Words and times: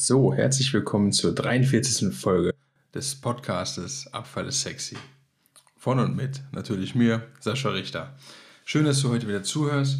So, 0.00 0.32
herzlich 0.32 0.72
willkommen 0.72 1.10
zur 1.10 1.34
43. 1.34 2.14
Folge 2.14 2.54
des 2.94 3.16
Podcastes 3.16 4.06
Abfall 4.12 4.46
ist 4.46 4.60
sexy. 4.60 4.96
Von 5.76 5.98
und 5.98 6.14
mit 6.14 6.40
natürlich 6.52 6.94
mir, 6.94 7.26
Sascha 7.40 7.70
Richter. 7.70 8.16
Schön, 8.64 8.84
dass 8.84 9.02
du 9.02 9.08
heute 9.08 9.26
wieder 9.26 9.42
zuhörst. 9.42 9.98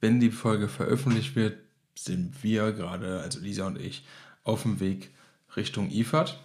Wenn 0.00 0.18
die 0.18 0.32
Folge 0.32 0.66
veröffentlicht 0.66 1.36
wird, 1.36 1.58
sind 1.94 2.42
wir 2.42 2.72
gerade, 2.72 3.20
also 3.20 3.38
Lisa 3.38 3.68
und 3.68 3.80
ich, 3.80 4.04
auf 4.42 4.62
dem 4.62 4.80
Weg 4.80 5.10
Richtung 5.54 5.92
IFAD. 5.92 6.36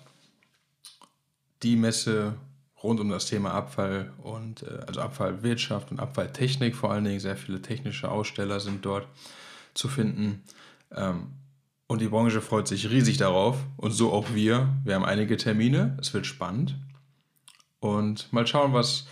Die 1.63 1.77
Messe 1.77 2.35
rund 2.83 2.99
um 2.99 3.09
das 3.09 3.25
Thema 3.25 3.51
Abfall 3.51 4.13
und 4.21 4.61
äh, 4.61 4.83
also 4.85 5.01
Abfallwirtschaft 5.01 5.89
und 5.89 5.99
Abfalltechnik 5.99 6.75
vor 6.75 6.91
allen 6.91 7.05
Dingen. 7.05 7.19
Sehr 7.19 7.35
viele 7.35 7.63
technische 7.63 8.11
Aussteller 8.11 8.59
sind 8.59 8.85
dort 8.85 9.07
zu 9.73 9.87
finden. 9.87 10.43
Ähm, 10.91 11.31
und 11.91 11.99
die 11.99 12.07
Branche 12.07 12.39
freut 12.39 12.69
sich 12.69 12.89
riesig 12.89 13.17
darauf 13.17 13.57
und 13.75 13.91
so 13.91 14.13
auch 14.13 14.33
wir. 14.33 14.69
Wir 14.85 14.95
haben 14.95 15.03
einige 15.03 15.35
Termine, 15.35 15.97
es 15.99 16.13
wird 16.13 16.25
spannend. 16.25 16.77
Und 17.81 18.31
mal 18.31 18.47
schauen, 18.47 18.71
was, 18.71 19.07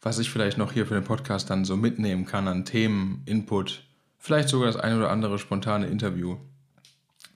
was 0.00 0.18
ich 0.18 0.30
vielleicht 0.30 0.56
noch 0.56 0.72
hier 0.72 0.86
für 0.86 0.94
den 0.94 1.04
Podcast 1.04 1.50
dann 1.50 1.66
so 1.66 1.76
mitnehmen 1.76 2.24
kann 2.24 2.48
an 2.48 2.64
Themen, 2.64 3.20
Input, 3.26 3.84
vielleicht 4.16 4.48
sogar 4.48 4.68
das 4.68 4.76
ein 4.76 4.96
oder 4.96 5.10
andere 5.10 5.38
spontane 5.38 5.86
Interview. 5.86 6.38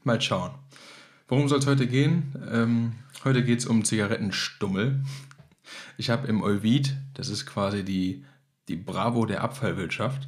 Mal 0.05 0.23
schauen. 0.23 0.53
Worum 1.29 1.49
soll 1.49 1.59
es 1.59 1.67
heute 1.67 1.87
gehen? 1.87 2.35
Ähm, 2.51 2.93
heute 3.25 3.45
geht 3.45 3.59
es 3.59 3.67
um 3.67 3.85
Zigarettenstummel. 3.85 5.05
Ich 5.99 6.09
habe 6.09 6.27
im 6.29 6.43
Euvid, 6.43 6.97
das 7.13 7.29
ist 7.29 7.45
quasi 7.45 7.85
die, 7.85 8.25
die 8.69 8.77
Bravo 8.77 9.27
der 9.27 9.43
Abfallwirtschaft, 9.45 10.23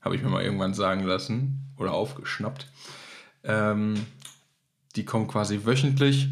habe 0.00 0.14
ich 0.14 0.22
mir 0.22 0.28
mal 0.28 0.44
irgendwann 0.44 0.74
sagen 0.74 1.02
lassen 1.02 1.74
oder 1.76 1.92
aufgeschnappt. 1.92 2.68
Ähm, 3.46 4.06
die 4.96 5.04
kommt 5.04 5.28
quasi 5.28 5.60
wöchentlich 5.64 6.28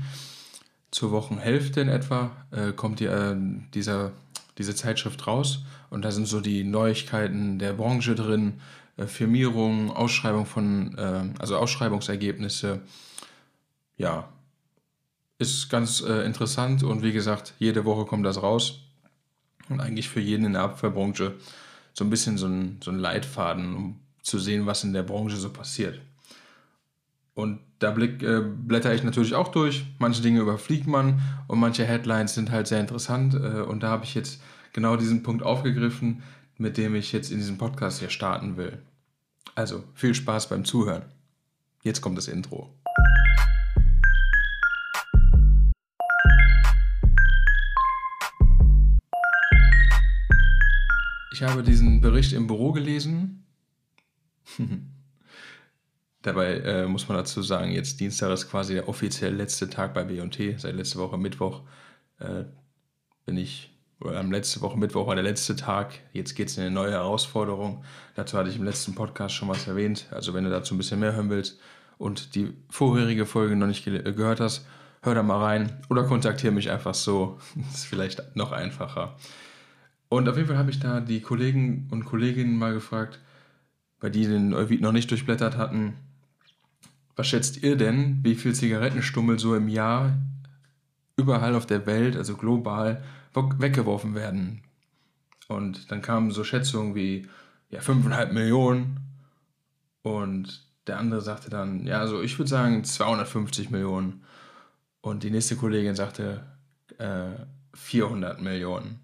zur 0.91 1.11
Wochenhälfte 1.11 1.81
in 1.81 1.89
etwa, 1.89 2.31
äh, 2.51 2.73
kommt 2.73 3.01
die, 3.01 3.07
äh, 3.07 3.37
dieser, 3.75 4.13
diese 4.59 4.75
Zeitschrift 4.75 5.27
raus 5.27 5.65
und 5.91 6.05
da 6.05 6.13
sind 6.13 6.27
so 6.27 6.41
die 6.41 6.65
Neuigkeiten 6.65 7.59
der 7.59 7.73
Branche 7.73 8.15
drin, 8.15 8.61
äh, 8.97 9.07
Firmierung, 9.07 9.91
Ausschreibung 9.91 10.47
von, 10.47 10.97
äh, 10.97 11.25
also 11.39 11.57
Ausschreibungsergebnisse. 11.57 12.81
Ja, 13.97 14.29
ist 15.39 15.69
ganz 15.69 16.01
äh, 16.01 16.25
interessant 16.25 16.83
und 16.83 17.03
wie 17.03 17.13
gesagt, 17.13 17.55
jede 17.59 17.85
Woche 17.85 18.07
kommt 18.07 18.25
das 18.25 18.43
raus 18.43 18.81
und 19.69 19.81
eigentlich 19.81 20.09
für 20.09 20.21
jeden 20.21 20.47
in 20.47 20.53
der 20.53 20.63
Abfallbranche 20.63 21.35
so 21.93 22.05
ein 22.05 22.11
bisschen 22.11 22.39
so 22.39 22.47
ein, 22.47 22.81
so 22.83 22.91
ein 22.91 22.99
Leitfaden, 22.99 23.75
um 23.75 24.01
zu 24.23 24.39
sehen, 24.39 24.67
was 24.67 24.85
in 24.85 24.93
der 24.93 25.03
Branche 25.03 25.37
so 25.37 25.51
passiert. 25.51 26.01
Und 27.35 27.59
da 27.81 27.91
blick, 27.91 28.23
äh, 28.23 28.41
blätter 28.41 28.95
ich 28.95 29.03
natürlich 29.03 29.35
auch 29.35 29.49
durch. 29.49 29.87
Manche 29.99 30.23
Dinge 30.23 30.41
überfliegt 30.41 30.87
man 30.87 31.21
und 31.49 31.59
manche 31.59 31.85
Headlines 31.85 32.35
sind 32.35 32.51
halt 32.51 32.69
sehr 32.69 32.81
interessant. 32.81 33.35
Äh, 33.35 33.63
und 33.63 33.83
da 33.83 33.89
habe 33.89 34.05
ich 34.05 34.15
jetzt 34.15 34.41
genau 34.73 34.97
diesen 34.97 35.23
Punkt 35.25 35.43
aufgegriffen, 35.43 36.23
mit 36.59 36.77
dem 36.77 36.95
ich 36.95 37.13
jetzt 37.13 37.33
in 37.33 37.39
diesem 37.39 37.59
Podcast 37.59 37.99
hier 37.99 38.11
starten 38.11 38.57
will. 38.57 38.79
Also 39.57 39.83
viel 39.95 40.15
Spaß 40.15 40.49
beim 40.49 40.65
Zuhören. 40.65 41.03
Jetzt 41.83 42.01
kommt 42.01 42.17
das 42.17 42.29
Intro. 42.29 42.73
Ich 51.33 51.43
habe 51.43 51.65
diesen 51.65 52.01
Bericht 52.01 52.33
im 52.33 52.47
Büro 52.47 52.71
gelesen 52.71 53.45
Dabei 56.25 56.55
äh, 56.61 56.87
muss 56.87 57.07
man 57.07 57.19
dazu 57.19 57.43
sagen, 57.43 57.71
jetzt 57.73 58.01
Dienstag 58.01 58.31
ist 58.31 58.51
quasi 58.51 58.73
der 58.73 58.89
offiziell 58.89 59.35
letzte 59.35 59.69
Tag 59.69 59.93
bei 59.93 60.05
BT. 60.05 60.59
Seit 60.59 60.75
letzter 60.75 60.99
Woche 61.01 61.19
Mittwoch 61.19 61.61
äh, 62.19 62.45
bin 63.27 63.37
ich, 63.37 63.77
oder 64.01 64.21
am 64.21 64.33
letzte 64.33 64.63
Woche 64.63 64.79
Mittwoch 64.79 65.07
war 65.07 65.17
der 65.17 65.23
letzte 65.23 65.55
Tag. 65.55 65.99
Jetzt 66.15 66.35
geht 66.35 66.49
es 66.49 66.57
in 66.57 66.63
eine 66.63 66.71
neue 66.71 66.93
Herausforderung. 66.93 67.85
Dazu 68.15 68.39
hatte 68.39 68.49
ich 68.49 68.57
im 68.57 68.65
letzten 68.65 68.95
Podcast 68.95 69.35
schon 69.35 69.51
was 69.51 69.69
erwähnt. 69.69 70.07
Also 70.13 70.33
wenn 70.33 70.45
du 70.45 70.51
dazu 70.51 70.75
ein 70.75 70.79
bisschen 70.79 70.99
mehr 70.99 71.13
hören 71.13 71.29
willst 71.29 71.61
und 71.99 72.35
die 72.35 72.55
vorherige 72.71 73.27
Folge 73.27 73.55
noch 73.55 73.67
nicht 73.67 73.85
ge 73.85 73.95
äh, 73.99 74.13
gehört 74.15 74.41
hast, 74.41 74.67
hör 75.03 75.15
da 75.15 75.23
mal 75.23 75.45
rein 75.45 75.79
oder 75.91 76.05
kontaktiere 76.05 76.55
mich 76.55 76.71
einfach 76.71 76.95
so. 76.95 77.39
Das 77.55 77.75
ist 77.75 77.85
vielleicht 77.85 78.35
noch 78.35 78.53
einfacher. 78.53 79.15
Und 80.09 80.27
auf 80.27 80.37
jeden 80.37 80.49
Fall 80.49 80.57
habe 80.57 80.71
ich 80.71 80.81
da 80.81 81.01
die 81.01 81.21
Kollegen 81.21 81.87
und 81.91 82.07
Kolleginnen 82.07 82.57
mal 82.57 82.73
gefragt, 82.73 83.21
weil 84.01 84.11
die 84.11 84.25
den 84.27 84.55
Euvid 84.55 84.81
noch 84.81 84.93
nicht 84.93 85.11
durchblättert 85.11 85.59
hatten, 85.59 85.99
was 87.17 87.29
schätzt 87.29 87.63
ihr 87.63 87.77
denn, 87.77 88.21
wie 88.23 88.35
viel 88.35 88.55
Zigarettenstummel 88.55 89.39
so 89.39 89.55
im 89.55 89.69
Jahr 89.69 90.17
überall 91.17 91.55
auf 91.55 91.67
der 91.67 91.87
Welt, 91.87 92.17
also 92.17 92.37
global, 92.37 93.03
weggeworfen 93.35 94.15
werden? 94.15 94.63
Und 95.49 95.91
dann 95.91 96.03
kamen 96.03 96.31
so 96.31 96.45
Schätzungen 96.45 96.95
wie 96.95 97.29
ja, 97.71 97.81
5,5 97.81 98.33
Millionen. 98.33 99.01
Und 100.03 100.65
der 100.87 100.99
andere 100.99 101.21
sagte 101.21 101.51
dann, 101.51 101.87
ja, 101.87 102.07
so 102.07 102.23
ich 102.23 102.39
würde 102.39 102.49
sagen 102.49 102.85
250 102.85 103.71
Millionen. 103.71 104.23
Und 105.01 105.23
die 105.23 105.31
nächste 105.31 105.57
Kollegin 105.57 105.95
sagte 105.95 106.45
äh, 106.99 107.31
400 107.75 108.41
Millionen. 108.41 109.01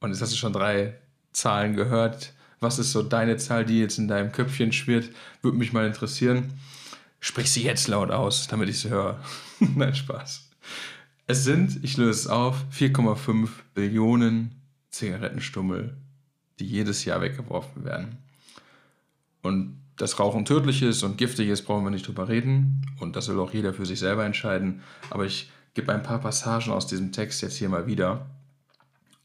Und 0.00 0.10
jetzt 0.10 0.20
hast 0.20 0.32
du 0.32 0.36
schon 0.36 0.52
drei 0.52 0.94
Zahlen 1.32 1.74
gehört. 1.76 2.32
Was 2.60 2.78
ist 2.78 2.92
so 2.92 3.02
deine 3.02 3.36
Zahl, 3.36 3.64
die 3.64 3.80
jetzt 3.80 3.98
in 3.98 4.08
deinem 4.08 4.32
Köpfchen 4.32 4.72
schwirrt? 4.72 5.10
Würde 5.42 5.58
mich 5.58 5.72
mal 5.72 5.86
interessieren. 5.86 6.52
Sprich 7.26 7.50
sie 7.50 7.64
jetzt 7.64 7.88
laut 7.88 8.12
aus, 8.12 8.46
damit 8.46 8.68
ich 8.68 8.78
sie 8.78 8.88
höre. 8.88 9.18
Nein, 9.58 9.96
Spaß. 9.96 10.48
Es 11.26 11.42
sind, 11.42 11.82
ich 11.82 11.96
löse 11.96 12.20
es 12.20 12.26
auf, 12.28 12.66
4,5 12.72 13.48
Billionen 13.74 14.62
Zigarettenstummel, 14.90 15.96
die 16.60 16.66
jedes 16.66 17.04
Jahr 17.04 17.20
weggeworfen 17.20 17.84
werden. 17.84 18.18
Und 19.42 19.76
dass 19.96 20.20
Rauchen 20.20 20.44
tödlich 20.44 20.82
ist 20.82 21.02
und 21.02 21.18
giftig 21.18 21.48
ist, 21.48 21.64
brauchen 21.64 21.82
wir 21.82 21.90
nicht 21.90 22.06
drüber 22.06 22.28
reden. 22.28 22.86
Und 23.00 23.16
das 23.16 23.24
soll 23.24 23.40
auch 23.40 23.52
jeder 23.52 23.74
für 23.74 23.86
sich 23.86 23.98
selber 23.98 24.24
entscheiden. 24.24 24.82
Aber 25.10 25.26
ich 25.26 25.50
gebe 25.74 25.92
ein 25.92 26.04
paar 26.04 26.20
Passagen 26.20 26.70
aus 26.70 26.86
diesem 26.86 27.10
Text 27.10 27.42
jetzt 27.42 27.56
hier 27.56 27.68
mal 27.68 27.88
wieder, 27.88 28.26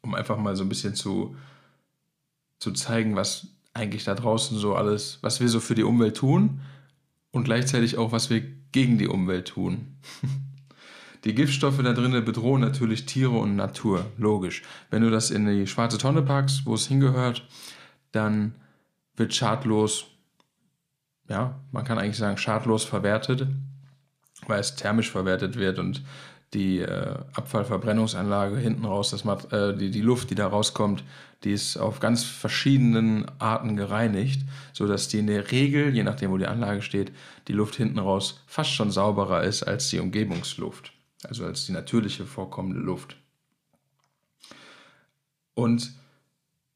um 0.02 0.16
einfach 0.16 0.40
mal 0.40 0.56
so 0.56 0.64
ein 0.64 0.70
bisschen 0.70 0.96
zu, 0.96 1.36
zu 2.58 2.72
zeigen, 2.72 3.16
was 3.16 3.46
eigentlich 3.76 4.06
da 4.06 4.16
draußen 4.16 4.58
so 4.58 4.74
alles, 4.74 5.20
was 5.22 5.40
wir 5.40 5.50
so 5.50 5.60
für 5.60 5.76
die 5.76 5.84
Umwelt 5.84 6.18
tun, 6.18 6.62
und 7.32 7.44
gleichzeitig 7.44 7.98
auch, 7.98 8.12
was 8.12 8.30
wir 8.30 8.42
gegen 8.72 8.98
die 8.98 9.08
Umwelt 9.08 9.50
tun. 9.50 9.98
Die 11.24 11.36
Giftstoffe 11.36 11.78
da 11.84 11.94
drinnen 11.94 12.26
bedrohen 12.26 12.62
natürlich 12.62 13.06
Tiere 13.06 13.38
und 13.38 13.56
Natur, 13.56 14.08
logisch. 14.18 14.64
Wenn 14.90 15.04
du 15.04 15.12
das 15.12 15.30
in 15.30 15.46
die 15.46 15.68
schwarze 15.68 16.00
Tonne 16.00 16.24
packst, 16.24 16.66
wo 16.66 16.74
es 16.74 16.88
hingehört, 16.88 17.48
dann 18.12 18.56
wird 19.16 19.36
schadlos, 19.36 20.08
ja, 21.30 21.60
man 21.72 21.84
kann 21.84 22.00
eigentlich 22.00 22.18
sagen 22.18 22.38
schadlos 22.38 22.86
verwertet, 22.86 23.48
weil 24.48 24.60
es 24.60 24.76
thermisch 24.76 25.12
verwertet 25.12 25.58
wird 25.58 25.78
und 25.78 26.04
die 26.54 26.80
äh, 26.80 27.16
Abfallverbrennungsanlage 27.34 28.58
hinten 28.58 28.86
raus, 28.86 29.12
das, 29.12 29.26
äh, 29.52 29.76
die, 29.76 29.90
die 29.90 30.02
Luft, 30.02 30.30
die 30.30 30.36
da 30.36 30.48
rauskommt, 30.48 31.04
die 31.44 31.54
ist 31.54 31.78
auf 31.78 32.00
ganz 32.00 32.24
verschiedenen 32.24 33.26
Arten 33.40 33.76
gereinigt, 33.76 34.42
sodass 34.74 35.08
die 35.08 35.20
in 35.20 35.28
der 35.28 35.52
Regel, 35.52 35.96
je 35.96 36.04
nachdem 36.04 36.32
wo 36.32 36.38
die 36.38 36.48
Anlage 36.48 36.82
steht, 36.82 37.12
die 37.48 37.54
Luft 37.54 37.76
hinten 37.76 38.00
raus 38.00 38.44
fast 38.48 38.72
schon 38.72 38.92
sauberer 38.92 39.44
ist 39.44 39.64
als 39.64 39.90
die 39.90 40.00
Umgebungsluft, 40.00 40.92
also 41.24 41.46
als 41.46 41.66
die 41.66 41.72
natürliche 41.72 42.26
vorkommende 42.26 42.80
Luft. 42.80 43.16
Und 45.54 45.94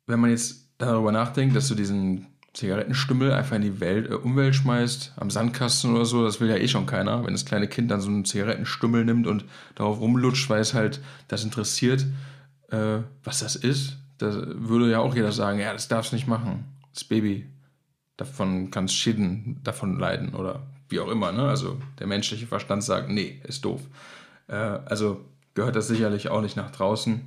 wenn 0.07 0.19
man 0.19 0.30
jetzt 0.30 0.69
darüber 0.78 1.12
nachdenkt, 1.12 1.56
dass 1.56 1.68
du 1.68 1.75
diesen 1.75 2.28
Zigarettenstümmel 2.55 3.33
einfach 3.33 3.57
in 3.57 3.61
die 3.61 3.79
Welt, 3.79 4.09
äh, 4.09 4.13
Umwelt 4.13 4.55
schmeißt, 4.55 5.13
am 5.17 5.29
Sandkasten 5.29 5.93
oder 5.93 6.05
so, 6.05 6.23
das 6.23 6.39
will 6.39 6.49
ja 6.49 6.55
eh 6.55 6.67
schon 6.67 6.85
keiner. 6.85 7.23
Wenn 7.23 7.33
das 7.33 7.45
kleine 7.45 7.67
Kind 7.67 7.91
dann 7.91 8.01
so 8.01 8.09
einen 8.09 8.25
Zigarettenstümmel 8.25 9.06
nimmt 9.06 9.27
und 9.27 9.45
darauf 9.75 10.00
rumlutscht, 10.00 10.50
weil 10.50 10.62
es 10.62 10.74
halt 10.74 11.01
das 11.27 11.44
interessiert, 11.44 12.06
äh, 12.71 13.00
was 13.24 13.39
das 13.39 13.56
ist, 13.56 13.97
da 14.18 14.31
würde 14.31 14.89
ja 14.89 15.00
auch 15.00 15.13
jeder 15.13 15.33
sagen, 15.33 15.59
ja, 15.59 15.74
das 15.74 15.89
darfst 15.89 16.13
du 16.13 16.15
nicht 16.15 16.27
machen. 16.27 16.63
Das 16.94 17.03
Baby, 17.03 17.45
davon 18.15 18.71
kann 18.71 18.85
es 18.85 18.94
Schäden 18.94 19.59
davon 19.63 20.00
leiden 20.00 20.33
oder 20.33 20.63
wie 20.88 21.01
auch 21.01 21.09
immer. 21.09 21.33
Ne? 21.33 21.44
Also 21.44 21.77
der 22.00 22.07
menschliche 22.07 22.47
Verstand 22.47 22.83
sagt, 22.83 23.09
nee, 23.09 23.41
ist 23.44 23.65
doof. 23.65 23.81
Äh, 24.47 24.56
also 24.56 25.25
gehört 25.56 25.75
das 25.75 25.89
sicherlich 25.89 26.30
auch 26.30 26.41
nicht 26.41 26.56
nach 26.56 26.71
draußen. 26.71 27.21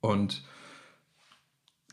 Und 0.00 0.44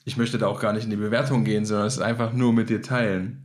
ich 0.10 0.18
möchte 0.18 0.40
da 0.40 0.48
auch 0.48 0.60
gar 0.60 0.74
nicht 0.74 0.86
in 0.86 0.90
die 0.90 0.96
Bewertung 0.96 1.44
gehen, 1.44 1.68
sondern 1.68 1.86
es 1.86 2.00
einfach 2.00 2.34
nur 2.34 2.52
mit 2.52 2.72
dir 2.72 2.82
teilen. 2.82 3.44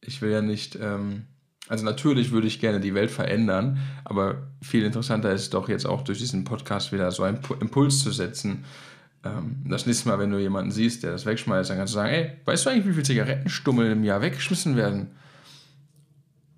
Ich 0.00 0.22
will 0.22 0.30
ja 0.30 0.40
nicht, 0.40 0.78
ähm, 0.80 1.24
also 1.66 1.84
natürlich 1.84 2.30
würde 2.30 2.46
ich 2.46 2.60
gerne 2.60 2.78
die 2.78 2.94
Welt 2.94 3.10
verändern, 3.10 3.80
aber 4.04 4.52
viel 4.62 4.84
interessanter 4.84 5.32
ist 5.32 5.52
doch 5.52 5.68
jetzt 5.68 5.84
auch 5.84 6.02
durch 6.02 6.18
diesen 6.18 6.44
Podcast 6.44 6.92
wieder 6.92 7.10
so 7.10 7.24
einen 7.24 7.40
Impuls 7.60 7.98
zu 7.98 8.12
setzen. 8.12 8.64
Ähm, 9.24 9.64
das 9.68 9.84
nächste 9.84 10.08
Mal, 10.08 10.20
wenn 10.20 10.30
du 10.30 10.38
jemanden 10.38 10.70
siehst, 10.70 11.02
der 11.02 11.10
das 11.10 11.26
wegschmeißt, 11.26 11.70
dann 11.70 11.78
kannst 11.78 11.92
du 11.94 11.96
sagen, 11.96 12.14
ey, 12.14 12.30
weißt 12.44 12.66
du 12.66 12.70
eigentlich, 12.70 12.86
wie 12.86 12.92
viele 12.92 13.02
Zigarettenstummel 13.02 13.90
im 13.90 14.04
Jahr 14.04 14.22
weggeschmissen 14.22 14.76
werden? 14.76 15.08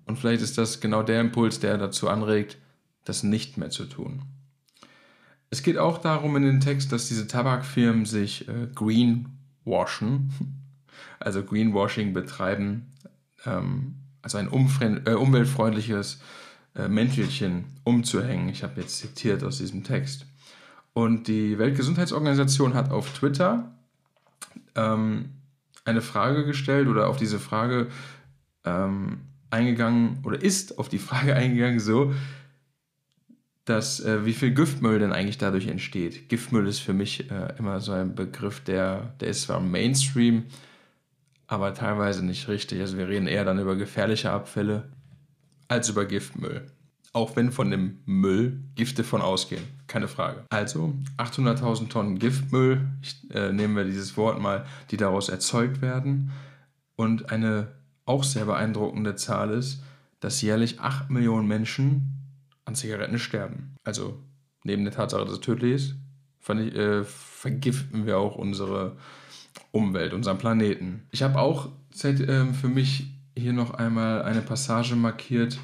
Und 0.05 0.19
vielleicht 0.19 0.43
ist 0.43 0.59
das 0.59 0.79
genau 0.79 1.01
der 1.01 1.21
Impuls, 1.21 1.59
der 1.59 1.79
dazu 1.79 2.07
anregt, 2.07 2.59
das 3.03 3.23
nicht 3.23 3.57
mehr 3.57 3.71
zu 3.71 3.85
tun. 3.85 4.21
Es 5.49 5.63
geht 5.63 5.77
auch 5.77 5.99
darum 5.99 6.35
in 6.35 6.43
dem 6.43 6.59
Text, 6.59 6.91
dass 6.91 7.07
diese 7.07 7.27
Tabakfirmen 7.27 8.05
sich 8.05 8.47
äh, 8.47 8.67
greenwashen, 8.75 10.31
also 11.19 11.43
Greenwashing 11.43 12.13
betreiben, 12.13 12.93
ähm, 13.45 13.95
also 14.21 14.37
ein 14.37 14.47
äh, 14.47 15.13
umweltfreundliches 15.13 16.19
äh, 16.75 16.87
Mäntelchen 16.87 17.65
umzuhängen. 17.83 18.49
Ich 18.49 18.63
habe 18.63 18.81
jetzt 18.81 18.97
zitiert 18.97 19.43
aus 19.43 19.57
diesem 19.57 19.83
Text. 19.83 20.25
Und 20.93 21.27
die 21.27 21.57
Weltgesundheitsorganisation 21.57 22.73
hat 22.73 22.91
auf 22.91 23.13
Twitter 23.13 23.71
ähm, 24.75 25.29
eine 25.85 26.01
Frage 26.01 26.45
gestellt 26.45 26.87
oder 26.87 27.07
auf 27.07 27.17
diese 27.17 27.39
Frage 27.39 27.87
ähm, 28.65 29.19
eingegangen 29.49 30.19
oder 30.23 30.41
ist 30.41 30.77
auf 30.77 30.89
die 30.89 30.99
Frage 30.99 31.35
eingegangen 31.37 31.79
so, 31.79 32.13
dass 33.67 33.99
äh, 33.99 34.23
wie 34.25 34.33
viel 34.33 34.53
Giftmüll 34.53 34.97
denn 34.97 35.11
eigentlich 35.11 35.37
dadurch 35.37 35.67
entsteht. 35.67 36.29
Giftmüll 36.29 36.65
ist 36.67 36.79
für 36.79 36.93
mich 36.93 37.29
äh, 37.29 37.53
immer 37.59 37.81
so 37.81 37.91
ein 37.91 38.15
Begriff, 38.15 38.61
der, 38.61 39.13
der 39.19 39.27
ist 39.27 39.41
zwar 39.41 39.59
Mainstream, 39.59 40.45
aber 41.47 41.73
teilweise 41.73 42.25
nicht 42.25 42.47
richtig. 42.47 42.79
Also 42.79 42.97
wir 42.97 43.09
reden 43.09 43.27
eher 43.27 43.43
dann 43.43 43.59
über 43.59 43.75
gefährliche 43.75 44.31
Abfälle 44.31 44.87
als 45.67 45.89
über 45.89 46.05
Giftmüll. 46.05 46.65
Auch 47.11 47.35
wenn 47.35 47.51
von 47.51 47.69
dem 47.69 47.99
Müll 48.05 48.63
Gifte 48.75 49.03
von 49.03 49.21
ausgehen, 49.21 49.63
keine 49.87 50.07
Frage. 50.07 50.45
Also 50.49 50.93
800.000 51.17 51.89
Tonnen 51.89 52.19
Giftmüll, 52.19 52.87
ich, 53.01 53.29
äh, 53.33 53.51
nehmen 53.51 53.75
wir 53.75 53.83
dieses 53.83 54.15
Wort 54.15 54.39
mal, 54.39 54.65
die 54.91 54.97
daraus 54.97 55.27
erzeugt 55.27 55.81
werden. 55.81 56.31
Und 56.95 57.33
eine 57.33 57.73
auch 58.05 58.23
sehr 58.23 58.45
beeindruckende 58.45 59.15
Zahl 59.15 59.49
ist, 59.49 59.83
dass 60.21 60.41
jährlich 60.41 60.79
8 60.79 61.09
Millionen 61.09 61.49
Menschen 61.49 62.16
an 62.67 62.75
Zigaretten 62.75 63.17
sterben. 63.17 63.75
Also 63.83 64.21
neben 64.63 64.83
der 64.83 64.93
Tatsache, 64.93 65.23
dass 65.23 65.33
es 65.33 65.39
tödlich 65.39 65.73
ist, 65.73 65.95
ich, 66.49 66.75
äh, 66.75 67.03
vergiften 67.03 68.05
wir 68.05 68.17
auch 68.17 68.35
unsere 68.35 68.95
Umwelt, 69.71 70.13
unseren 70.13 70.37
Planeten. 70.37 71.03
Ich 71.11 71.23
habe 71.23 71.39
auch 71.39 71.69
äh, 72.03 72.45
für 72.53 72.67
mich 72.67 73.07
hier 73.35 73.53
noch 73.53 73.73
einmal 73.73 74.21
eine 74.21 74.41
Passage 74.41 74.95
markiert. 74.95 75.59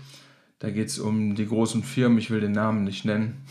Da 0.59 0.69
geht 0.69 0.87
es 0.87 0.99
um 0.99 1.35
die 1.35 1.47
großen 1.47 1.83
Firmen. 1.83 2.17
Ich 2.17 2.31
will 2.31 2.41
den 2.41 2.51
Namen 2.51 2.83
nicht 2.83 3.05
nennen. 3.05 3.45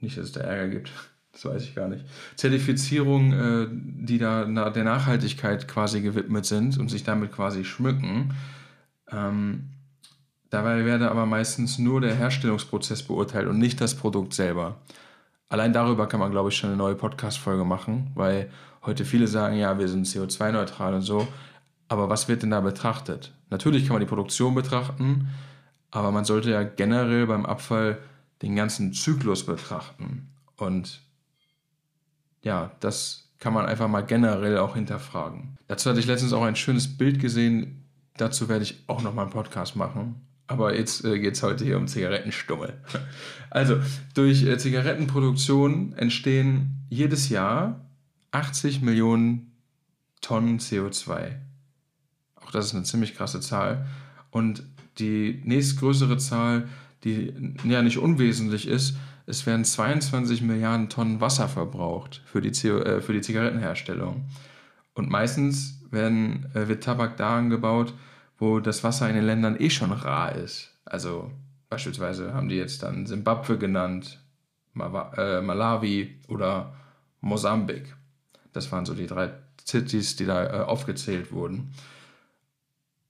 Nicht, 0.00 0.18
dass 0.18 0.26
es 0.26 0.32
da 0.32 0.40
Ärger 0.40 0.68
gibt. 0.68 0.92
Das 1.32 1.44
weiß 1.46 1.62
ich 1.64 1.74
gar 1.74 1.88
nicht. 1.88 2.04
Zertifizierungen, 2.36 3.32
äh, 3.32 3.66
die 4.06 4.18
da 4.18 4.44
der 4.70 4.84
Nachhaltigkeit 4.84 5.66
quasi 5.66 6.00
gewidmet 6.00 6.46
sind 6.46 6.78
und 6.78 6.90
sich 6.90 7.04
damit 7.04 7.32
quasi 7.32 7.64
schmücken. 7.64 8.34
Ähm, 9.10 9.73
Dabei 10.54 10.84
werde 10.84 11.10
aber 11.10 11.26
meistens 11.26 11.80
nur 11.80 12.00
der 12.00 12.14
Herstellungsprozess 12.14 13.02
beurteilt 13.02 13.48
und 13.48 13.58
nicht 13.58 13.80
das 13.80 13.96
Produkt 13.96 14.34
selber. 14.34 14.76
Allein 15.48 15.72
darüber 15.72 16.06
kann 16.06 16.20
man, 16.20 16.30
glaube 16.30 16.50
ich, 16.50 16.56
schon 16.56 16.70
eine 16.70 16.76
neue 16.76 16.94
Podcast-Folge 16.94 17.64
machen, 17.64 18.12
weil 18.14 18.48
heute 18.86 19.04
viele 19.04 19.26
sagen, 19.26 19.56
ja, 19.56 19.76
wir 19.80 19.88
sind 19.88 20.06
CO2-neutral 20.06 20.94
und 20.94 21.02
so. 21.02 21.26
Aber 21.88 22.08
was 22.08 22.28
wird 22.28 22.44
denn 22.44 22.50
da 22.50 22.60
betrachtet? 22.60 23.34
Natürlich 23.50 23.82
kann 23.82 23.94
man 23.94 24.00
die 24.00 24.06
Produktion 24.06 24.54
betrachten, 24.54 25.26
aber 25.90 26.12
man 26.12 26.24
sollte 26.24 26.52
ja 26.52 26.62
generell 26.62 27.26
beim 27.26 27.46
Abfall 27.46 27.98
den 28.40 28.54
ganzen 28.54 28.92
Zyklus 28.92 29.44
betrachten. 29.46 30.28
Und 30.54 31.00
ja, 32.42 32.70
das 32.78 33.28
kann 33.40 33.54
man 33.54 33.66
einfach 33.66 33.88
mal 33.88 34.02
generell 34.02 34.58
auch 34.58 34.76
hinterfragen. 34.76 35.58
Dazu 35.66 35.90
hatte 35.90 35.98
ich 35.98 36.06
letztens 36.06 36.32
auch 36.32 36.44
ein 36.44 36.54
schönes 36.54 36.96
Bild 36.96 37.18
gesehen. 37.18 37.88
Dazu 38.16 38.48
werde 38.48 38.62
ich 38.62 38.84
auch 38.86 39.02
noch 39.02 39.14
mal 39.14 39.22
einen 39.22 39.32
Podcast 39.32 39.74
machen. 39.74 40.24
Aber 40.46 40.76
jetzt 40.76 41.04
äh, 41.04 41.18
geht 41.18 41.34
es 41.34 41.42
heute 41.42 41.64
hier 41.64 41.76
um 41.76 41.88
Zigarettenstummel. 41.88 42.74
Also, 43.50 43.76
durch 44.14 44.42
äh, 44.42 44.58
Zigarettenproduktion 44.58 45.92
entstehen 45.92 46.84
jedes 46.88 47.28
Jahr 47.28 47.88
80 48.32 48.82
Millionen 48.82 49.52
Tonnen 50.20 50.58
CO2. 50.58 51.36
Auch 52.34 52.50
das 52.50 52.66
ist 52.66 52.74
eine 52.74 52.82
ziemlich 52.82 53.14
krasse 53.14 53.38
Zahl. 53.38 53.86
Und 54.32 54.64
die 54.98 55.40
nächstgrößere 55.44 56.18
Zahl, 56.18 56.68
die 57.04 57.32
ja 57.62 57.82
nicht 57.82 57.98
unwesentlich 57.98 58.66
ist, 58.66 58.96
es 59.26 59.46
werden 59.46 59.64
22 59.64 60.42
Milliarden 60.42 60.88
Tonnen 60.88 61.20
Wasser 61.20 61.48
verbraucht 61.48 62.22
für 62.26 62.40
die, 62.40 62.50
CO, 62.50 62.80
äh, 62.80 63.00
für 63.00 63.12
die 63.12 63.20
Zigarettenherstellung. 63.20 64.24
Und 64.94 65.10
meistens 65.10 65.80
werden, 65.90 66.46
äh, 66.54 66.68
wird 66.68 66.84
Tabak 66.84 67.16
da 67.16 67.38
angebaut, 67.38 67.94
wo 68.38 68.60
das 68.60 68.84
Wasser 68.84 69.08
in 69.08 69.14
den 69.14 69.24
Ländern 69.24 69.60
eh 69.60 69.70
schon 69.70 69.92
rar 69.92 70.34
ist. 70.34 70.72
Also 70.84 71.30
beispielsweise 71.68 72.34
haben 72.34 72.48
die 72.48 72.56
jetzt 72.56 72.82
dann 72.82 73.06
Simbabwe 73.06 73.58
genannt, 73.58 74.20
äh, 74.76 75.40
Malawi 75.40 76.18
oder 76.28 76.74
Mosambik. 77.20 77.94
Das 78.52 78.70
waren 78.72 78.84
so 78.84 78.94
die 78.94 79.06
drei 79.06 79.30
Cities, 79.64 80.16
die 80.16 80.26
da 80.26 80.44
äh, 80.44 80.64
aufgezählt 80.64 81.32
wurden. 81.32 81.72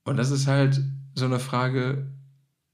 Und 0.05 0.17
das 0.17 0.31
ist 0.31 0.47
halt 0.47 0.81
so 1.15 1.25
eine 1.25 1.39
Frage, 1.39 2.07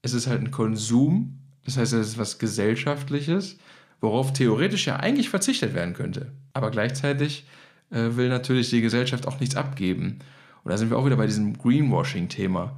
es 0.01 0.13
ist 0.13 0.27
halt 0.27 0.41
ein 0.41 0.51
Konsum, 0.51 1.39
das 1.65 1.77
heißt, 1.77 1.93
es 1.93 2.09
ist 2.09 2.17
was 2.17 2.39
Gesellschaftliches, 2.39 3.57
worauf 4.01 4.33
theoretisch 4.33 4.87
ja 4.87 4.97
eigentlich 4.97 5.29
verzichtet 5.29 5.73
werden 5.73 5.93
könnte. 5.93 6.31
Aber 6.53 6.71
gleichzeitig 6.71 7.45
äh, 7.91 8.15
will 8.15 8.29
natürlich 8.29 8.69
die 8.69 8.81
Gesellschaft 8.81 9.27
auch 9.27 9.39
nichts 9.39 9.55
abgeben. 9.55 10.19
Und 10.63 10.71
da 10.71 10.77
sind 10.77 10.89
wir 10.89 10.97
auch 10.97 11.05
wieder 11.05 11.15
bei 11.15 11.27
diesem 11.27 11.57
Greenwashing-Thema. 11.57 12.77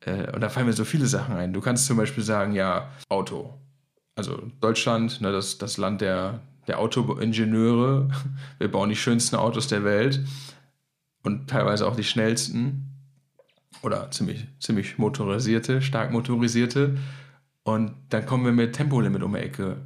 Äh, 0.00 0.32
und 0.32 0.40
da 0.40 0.48
fallen 0.48 0.66
mir 0.66 0.72
so 0.72 0.84
viele 0.84 1.06
Sachen 1.06 1.36
ein. 1.36 1.52
Du 1.52 1.60
kannst 1.60 1.86
zum 1.86 1.96
Beispiel 1.96 2.24
sagen, 2.24 2.52
ja, 2.52 2.90
Auto. 3.08 3.54
Also 4.16 4.42
Deutschland, 4.60 5.20
ne, 5.20 5.32
das, 5.32 5.58
das 5.58 5.76
Land 5.76 6.00
der, 6.00 6.40
der 6.66 6.78
Autoingenieure. 6.78 8.08
Wir 8.58 8.70
bauen 8.70 8.88
die 8.88 8.96
schönsten 8.96 9.36
Autos 9.36 9.68
der 9.68 9.84
Welt 9.84 10.20
und 11.22 11.48
teilweise 11.48 11.86
auch 11.86 11.96
die 11.96 12.04
schnellsten 12.04 12.88
oder 13.82 14.10
ziemlich, 14.10 14.46
ziemlich 14.60 14.98
motorisierte, 14.98 15.82
stark 15.82 16.10
motorisierte. 16.12 16.96
Und 17.62 17.92
dann 18.08 18.24
kommen 18.24 18.44
wir 18.44 18.52
mit 18.52 18.74
Tempolimit 18.74 19.22
um 19.22 19.34
die 19.34 19.40
Ecke. 19.40 19.76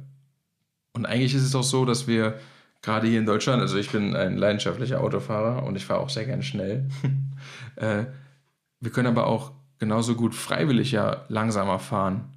Und 0.93 1.05
eigentlich 1.05 1.35
ist 1.35 1.43
es 1.43 1.53
auch 1.53 1.63
so, 1.63 1.85
dass 1.85 2.07
wir 2.07 2.39
gerade 2.81 3.07
hier 3.07 3.19
in 3.19 3.25
Deutschland, 3.25 3.61
also 3.61 3.77
ich 3.77 3.91
bin 3.91 4.15
ein 4.15 4.37
leidenschaftlicher 4.37 5.01
Autofahrer 5.01 5.63
und 5.63 5.75
ich 5.75 5.85
fahre 5.85 5.99
auch 5.99 6.09
sehr 6.09 6.25
gerne 6.25 6.43
schnell. 6.43 6.89
äh, 7.75 8.05
wir 8.79 8.91
können 8.91 9.07
aber 9.07 9.27
auch 9.27 9.51
genauso 9.79 10.15
gut 10.15 10.35
freiwillig 10.35 10.91
ja 10.91 11.25
langsamer 11.29 11.79
fahren, 11.79 12.33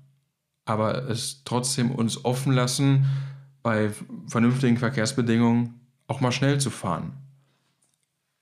aber 0.65 1.09
es 1.09 1.43
trotzdem 1.45 1.91
uns 1.91 2.25
offen 2.25 2.53
lassen, 2.53 3.07
bei 3.63 3.91
vernünftigen 4.29 4.79
Verkehrsbedingungen 4.79 5.81
auch 6.07 6.21
mal 6.21 6.33
schnell 6.33 6.61
zu 6.61 6.71
fahren. 6.71 7.13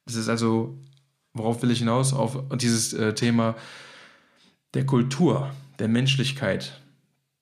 Das 0.05 0.17
ist 0.17 0.29
also, 0.29 0.79
worauf 1.33 1.63
will 1.63 1.71
ich 1.71 1.79
hinaus? 1.79 2.13
Auf 2.13 2.39
dieses 2.57 2.93
äh, 2.93 3.15
Thema 3.15 3.55
der 4.75 4.85
Kultur, 4.85 5.51
der 5.79 5.89
Menschlichkeit, 5.89 6.81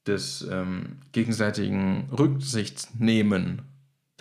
des 0.06 0.46
ähm, 0.50 0.98
gegenseitigen 1.12 2.08
Rücksichtnehmen 2.10 3.62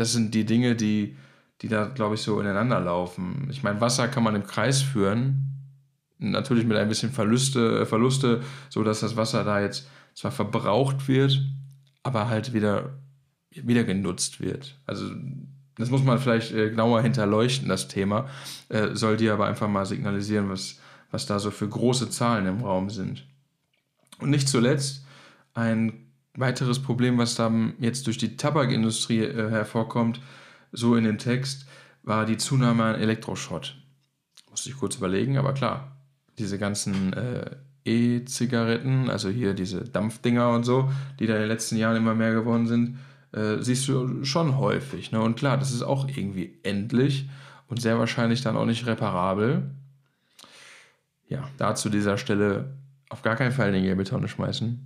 das 0.02 0.14
sind 0.14 0.34
die 0.34 0.46
Dinge, 0.46 0.76
die, 0.76 1.16
die 1.62 1.68
da, 1.68 1.86
glaube 1.86 2.16
ich, 2.16 2.22
so 2.22 2.40
ineinander 2.40 2.80
laufen. 2.80 3.48
Ich 3.52 3.64
meine, 3.64 3.82
Wasser 3.82 4.08
kann 4.08 4.24
man 4.24 4.36
im 4.36 4.46
Kreis 4.46 4.82
führen, 4.82 5.52
natürlich 6.18 6.66
mit 6.66 6.78
ein 6.78 6.90
bisschen 6.90 7.12
Verluste, 7.12 7.82
äh, 7.82 7.86
Verluste, 7.86 8.42
so 8.70 8.84
dass 8.84 9.02
das 9.02 9.16
Wasser 9.16 9.44
da 9.44 9.62
jetzt 9.62 9.88
zwar 10.14 10.32
verbraucht 10.32 11.08
wird, 11.08 11.42
aber 12.04 12.30
halt 12.30 12.54
wieder, 12.54 12.98
wieder 13.52 13.84
genutzt 13.84 14.40
wird. 14.42 14.80
Also 14.86 15.12
das 15.78 15.90
muss 15.90 16.04
man 16.04 16.20
vielleicht 16.20 16.52
äh, 16.52 16.70
genauer 16.70 17.02
hinterleuchten, 17.02 17.70
das 17.70 17.88
Thema. 17.88 18.28
Äh, 18.70 18.90
soll 18.96 19.18
dir 19.18 19.34
aber 19.34 19.48
einfach 19.48 19.68
mal 19.68 19.86
signalisieren, 19.86 20.50
was, 20.50 20.80
was 21.12 21.26
da 21.26 21.40
so 21.40 21.52
für 21.52 21.68
große 21.68 22.10
Zahlen 22.10 22.48
im 22.48 22.62
Raum 22.62 22.90
sind. 22.90 23.26
Und 24.20 24.30
nicht 24.30 24.50
zuletzt 24.50 25.06
ein 25.54 26.12
weiteres 26.36 26.82
Problem, 26.82 27.18
was 27.18 27.36
dann 27.36 27.74
jetzt 27.80 28.08
durch 28.08 28.18
die 28.18 28.38
Tabakindustrie 28.38 29.22
hervorkommt, 29.26 30.22
so 30.72 30.96
in 30.96 31.04
dem 31.04 31.18
Text, 31.18 31.66
war 32.04 32.26
die 32.26 32.38
Zunahme 32.38 32.84
an 32.84 32.96
Elektroschrott. 32.96 33.76
Musste 34.50 34.70
ich 34.70 34.78
kurz 34.78 34.96
überlegen, 34.96 35.38
aber 35.38 35.54
klar, 35.54 35.96
diese 36.38 36.58
ganzen 36.58 37.14
äh, 37.14 37.56
E-Zigaretten, 37.86 39.10
also 39.10 39.30
hier 39.30 39.54
diese 39.54 39.84
Dampfdinger 39.84 40.50
und 40.50 40.64
so, 40.64 40.92
die 41.20 41.28
da 41.28 41.36
in 41.36 41.42
den 41.42 41.50
letzten 41.50 41.78
Jahren 41.78 41.98
immer 41.98 42.16
mehr 42.16 42.34
geworden 42.34 42.68
sind, 42.68 43.00
äh, 43.32 43.58
siehst 43.60 43.88
du 43.88 44.24
schon 44.24 44.58
häufig. 44.58 45.12
Ne? 45.12 45.22
Und 45.22 45.36
klar, 45.36 45.58
das 45.58 45.72
ist 45.72 45.84
auch 45.84 46.08
irgendwie 46.08 46.60
endlich 46.64 47.30
und 47.68 47.82
sehr 47.82 47.98
wahrscheinlich 47.98 48.42
dann 48.42 48.58
auch 48.58 48.66
nicht 48.66 48.86
reparabel. 48.86 49.72
Ja, 51.28 51.50
da 51.58 51.76
zu 51.76 51.90
dieser 51.90 52.18
Stelle 52.18 52.78
auf 53.10 53.22
gar 53.22 53.36
keinen 53.36 53.54
Fall 53.54 53.70
in 53.70 53.76
die 53.76 53.88
gelbe 53.88 54.04
Tonne 54.04 54.28
schmeißen 54.28 54.86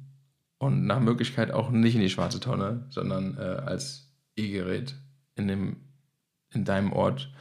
und 0.59 0.85
nach 0.85 0.99
Möglichkeit 0.99 1.51
auch 1.51 1.71
nicht 1.71 1.95
in 1.95 2.01
die 2.01 2.09
schwarze 2.09 2.39
Tonne, 2.39 2.85
sondern 2.89 3.37
äh, 3.37 3.41
als 3.41 4.11
E-Gerät 4.35 4.95
in, 5.35 5.77
in 6.53 6.65
deinem 6.65 6.93
Ort 6.93 7.31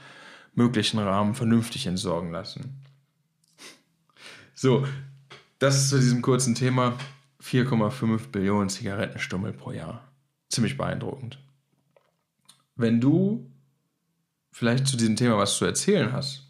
möglichen 0.54 0.98
Rahmen 0.98 1.34
vernünftig 1.34 1.86
entsorgen 1.86 2.30
lassen. 2.30 2.80
So, 4.54 4.86
Das 5.58 5.76
ist 5.76 5.88
zu 5.90 5.98
diesem 5.98 6.20
kurzen 6.22 6.54
Thema. 6.54 6.96
4,5 7.42 8.28
Billionen 8.28 8.68
Zigarettenstummel 8.68 9.52
pro 9.52 9.72
Jahr. 9.72 10.02
Ziemlich 10.48 10.76
beeindruckend. 10.76 11.38
Wenn 12.76 13.00
du 13.00 13.50
vielleicht 14.50 14.86
zu 14.86 14.96
diesem 14.96 15.16
Thema 15.16 15.38
was 15.38 15.56
zu 15.56 15.64
erzählen 15.64 16.12
hast 16.12 16.48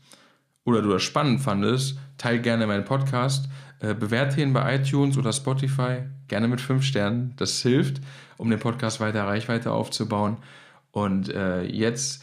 oder 0.64 0.82
du 0.82 0.90
das 0.90 1.02
spannend 1.02 1.40
fandest, 1.40 1.98
teile 2.18 2.40
gerne 2.40 2.66
meinen 2.66 2.84
Podcast, 2.84 3.48
äh, 3.80 3.94
bewerte 3.94 4.40
ihn 4.40 4.52
bei 4.52 4.76
iTunes 4.76 5.18
oder 5.18 5.32
Spotify, 5.32 6.04
gerne 6.28 6.48
mit 6.48 6.60
5 6.60 6.84
Sternen. 6.84 7.34
Das 7.36 7.60
hilft, 7.60 8.00
um 8.36 8.50
den 8.50 8.60
Podcast 8.60 9.00
weiter 9.00 9.24
Reichweite 9.24 9.72
aufzubauen. 9.72 10.38
Und 10.94 11.28
äh, 11.28 11.64
jetzt, 11.64 12.22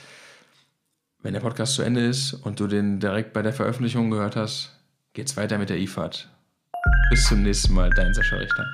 wenn 1.21 1.33
der 1.33 1.41
Podcast 1.41 1.73
zu 1.73 1.81
Ende 1.81 2.05
ist 2.05 2.33
und 2.33 2.61
du 2.61 2.67
den 2.67 3.01
direkt 3.01 3.33
bei 3.33 3.41
der 3.41 3.51
Veröffentlichung 3.51 4.09
gehört 4.09 4.37
hast, 4.37 4.71
geht's 5.11 5.35
weiter 5.35 5.57
mit 5.57 5.69
der 5.69 5.77
IFAD. 5.77 6.29
Bis 7.09 7.27
zum 7.27 7.43
nächsten 7.43 7.73
Mal, 7.73 7.89
dein 7.89 8.13
Sascha 8.13 8.37
Richter. 8.37 8.65